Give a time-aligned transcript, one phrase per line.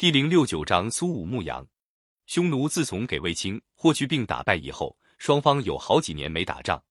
[0.00, 1.62] 第零六九章苏武牧羊。
[2.24, 6.82] 匈奴自从给卫青、霍去病打败以后，双方有好几年没打仗。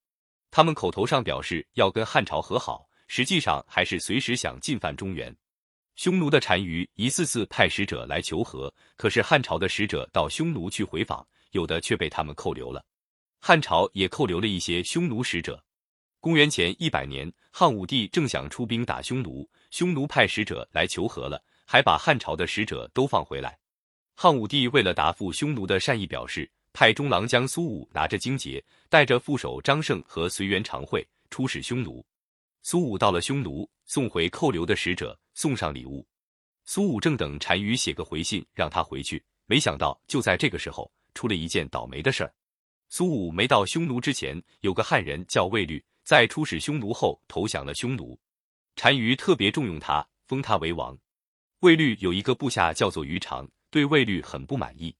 [0.52, 5.36] 他们口头上表示要跟汉朝和好，实际上还是随时想进犯中原。
[5.95, 12.86] 匈奴的单于一次次派使者来求和，可是汉朝的使者到匈奴去回访，有的却被他们扣留了。
[13.39, 15.60] 汉朝也扣留了一些匈奴使者。
[16.20, 21.43] 公元前一百年，汉武帝正想出兵打匈奴，匈奴派使者来求和了。
[21.71, 23.55] 还把汉朝的使者都放回来。
[24.15, 32.03] 汉武帝为了答复匈奴的善意表示，派中郎将苏武拿着荆节，带着副手张胜和随员常惠出使匈奴。
[32.63, 36.03] 苏武到了匈奴，送回扣留的使者，送上礼物。
[36.66, 42.33] 苏武正等单于写个回信让他回去，没想到就在这个时候，出了一件倒霉的事儿。
[42.89, 48.19] 苏武没到匈奴之前，有个汉人叫卫律，在出使匈奴后投降了匈奴。
[48.73, 50.97] 单于特别重用他，封他为王。
[51.61, 54.95] 卫律有一个部下叫做于长，对卫律很不满意。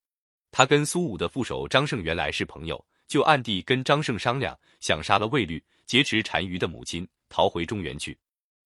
[0.52, 8.18] 他跟苏武的副手张胜原来是朋友，就暗地跟张胜商量，想杀了卫律，劫持单于的母亲，逃回中原去。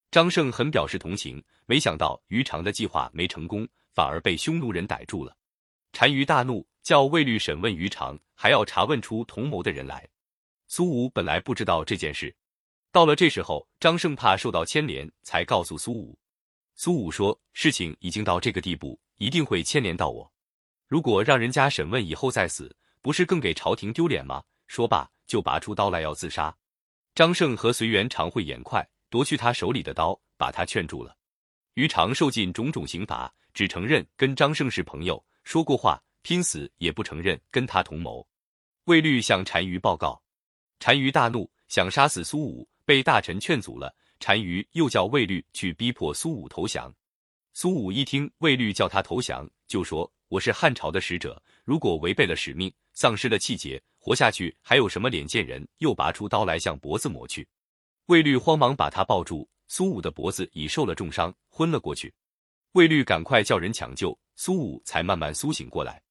[0.09, 5.37] 张胜很表示同情，没想到于长的计划没成功，反而被匈奴人逮住了。
[5.91, 10.09] 单于大怒，叫卫律审问于长，还要查问出同谋的人来。
[10.67, 12.35] 苏武本来不知道这件事，
[12.91, 16.17] 到了这时候，张胜怕受到牵连，才告诉苏武。
[16.75, 20.31] 苏武说：“事情已经到这个地步，一定会牵连到我。
[20.87, 26.55] 如果让人家审问以后再死，不是更给朝廷丢脸吗？”说罢，就拔出刀来要自杀。
[27.13, 31.15] 张胜和随缘常会眼快，夺去他手里的刀，把他劝住了。
[31.75, 38.27] 于常受尽种种刑罚，只承认跟张胜是朋友，说过话，拼死也不承认跟他同谋。
[38.85, 40.21] 卫律向单于报告，
[40.79, 43.95] 单于大怒，想杀死苏武，被大臣劝阻了。
[44.25, 46.93] 单于又叫卫律去逼迫苏武投降。
[47.51, 57.45] 苏武一听卫律叫他投降，就说：“我是汉朝的使者，如果违背了使命，丧失了气节，活下去还有什么脸见人？”又拔出刀来向脖子抹去。
[58.05, 62.13] 卫律慌忙把他抱住，苏武的脖子已受了重伤，昏了过去。
[62.71, 66.01] 卫律赶快叫人抢救，苏武才慢慢苏醒过来。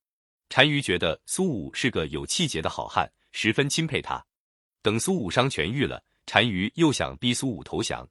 [0.49, 4.23] 单于觉得苏武是个有气节的好汉，十分钦佩他。
[4.83, 6.05] 等苏武伤痊愈了。
[6.25, 8.09] 单于又想逼苏武投降，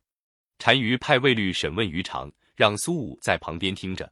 [0.58, 4.12] 单于派卫律审问于长，让苏武在旁边听着。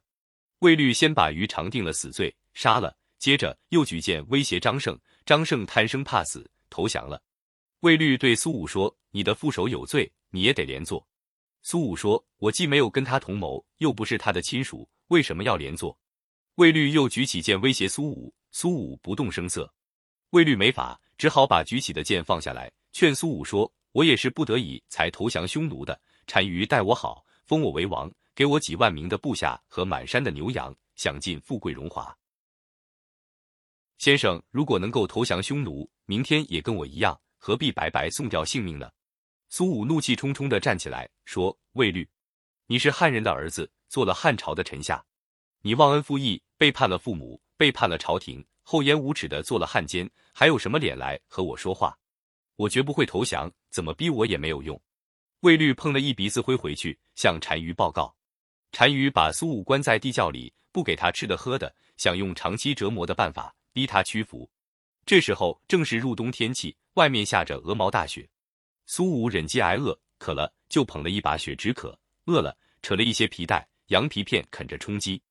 [0.60, 7.22] 卫律先把于长定了死罪，杀了，接着又举剑威胁张胜，张胜贪生怕死，投降了。
[7.80, 11.06] 卫律对苏武说：“你的副手有罪，你也得连坐。”
[11.62, 15.98] 苏武说：“我既没有跟他同谋，又不是他的亲属，为什么要连坐？”
[16.56, 19.72] 卫律又举起剑威胁苏武，苏武不动声色。
[20.30, 23.72] 卫律没法，只好把举起的剑放下来，劝苏武说。
[23.92, 26.00] 我也是不得已才投降匈奴的。
[26.26, 32.16] 单于待我好，封我为王，给我几万名的部下和满山的牛羊，享尽富贵荣华。
[33.98, 38.90] 先生如果能够投降匈奴，明天也跟我一样，何必白白送掉性命呢？
[39.48, 42.08] 苏武怒气冲冲的站起来说：“卫律，
[42.66, 45.04] 你是汉人的儿子，做了汉朝的臣下，
[45.62, 51.98] 你忘恩负义，背叛了父母，背叛了朝廷，厚颜无耻的做了汉奸，还有什么脸来和我说话？”
[52.60, 54.78] 我绝不会投降，怎么逼我也没有用。
[55.40, 58.14] 卫律碰了一鼻子灰回去，向单于报告。
[58.70, 64.50] 单于把苏武关在地窖里，不给他吃的喝的，想用长期折磨的办法逼他屈服。
[65.06, 68.28] 这时候正是入冬天气，外面下着鹅毛大雪。
[68.84, 75.22] 苏武忍饥挨饿，渴了就捧了一把雪止渴，饿了扯了一些皮带、羊皮片啃着充饥。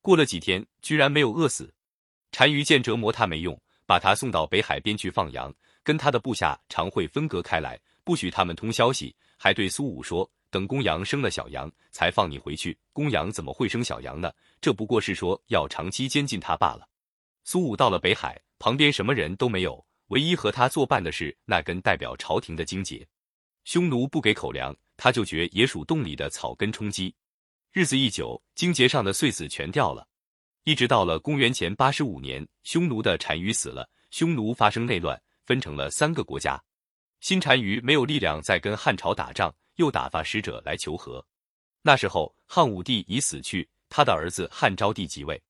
[0.00, 1.74] 过了几天，居然没有饿死。
[2.30, 5.52] 单于见折磨他没用，把他送到北海边去放羊。
[5.86, 12.76] 跟他的部下常会分隔开来，不许他们通消息，还对苏武说：“等公羊生了小羊，才放你回去。
[12.92, 14.32] 公羊怎么会生小羊呢？
[14.60, 16.88] 这不过是说要长期监禁他罢了。”
[17.46, 23.06] 苏武到了北海，旁边什么人都没有，唯一和他作伴的是那根代表朝廷的荆节。
[23.62, 27.14] 匈奴不给口粮，他就掘野鼠洞里的草根充饥。
[27.70, 30.08] 日子一久，荆节上的穗子全掉了。
[30.64, 35.22] 一直到了公元前八十五年，匈奴的单于死了，匈奴发生内乱。
[35.46, 36.62] 分成了三个国家，
[37.20, 41.24] 新单于没有力量再跟汉朝打仗，又打发使者来求和。
[41.82, 45.40] 那时候汉武帝已死去，他的儿子汉昭帝即位。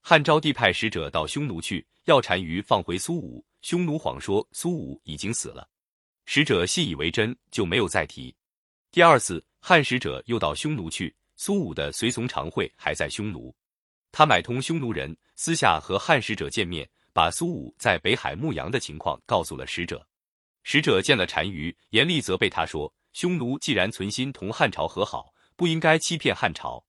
[0.00, 3.44] 汉昭帝派使者到匈奴去，要单于放回苏武。
[3.62, 5.68] 匈奴谎说苏武已经死了，
[6.26, 8.34] 使者信以为真，就没有再提。
[8.92, 13.52] 第二次汉使者又到匈奴去，苏武的随从常惠还在匈奴，
[14.12, 16.88] 他买通匈奴人，私下和汉使者见面。
[17.18, 20.06] 把苏武在北海牧羊的情况告诉了使者，
[20.62, 26.80] 使者见了单于，严厉责备他说：“匈奴既然存心同汉朝和好，不应该欺骗汉朝。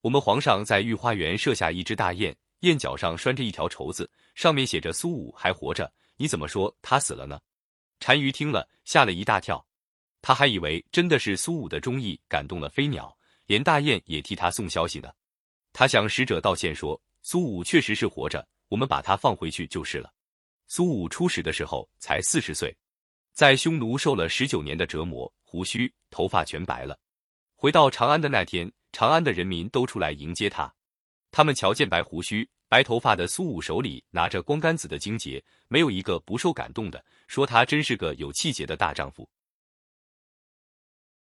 [0.00, 5.88] 我们皇上在御花园设下一只大雁，雁脚上拴着一条绸子，上面写着苏武还活着。
[6.16, 7.38] 你怎么说他死了呢？
[8.00, 9.64] 单于听了吓了一大跳，
[10.20, 13.16] 他还以为真的是苏武的忠义感动了飞鸟，
[13.46, 15.08] 连大雁也替他送消息呢。
[15.72, 20.12] 他向使者道歉说：“苏武确实是活着，我们把他放回去就是了。”
[20.68, 22.76] 苏武出使的时候才四十岁，
[23.32, 26.98] 在匈奴受了十九年的折磨，胡须头发全白了。
[27.56, 28.70] 回到长安的那天。
[28.90, 30.74] 长安的人民都出来迎接他，
[31.30, 39.28] 他们瞧见白胡须、白头发的苏武手里拿着光杆子的荆节，没有一个不受感动的，说他真是个有气节的大丈夫。